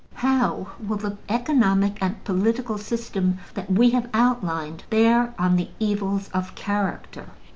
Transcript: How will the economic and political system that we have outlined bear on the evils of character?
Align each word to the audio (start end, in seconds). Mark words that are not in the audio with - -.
How 0.15 0.71
will 0.79 0.97
the 0.97 1.17
economic 1.29 1.99
and 2.01 2.23
political 2.23 2.79
system 2.79 3.37
that 3.53 3.69
we 3.69 3.91
have 3.91 4.09
outlined 4.15 4.83
bear 4.89 5.35
on 5.37 5.57
the 5.57 5.69
evils 5.79 6.27
of 6.33 6.55
character? 6.55 7.27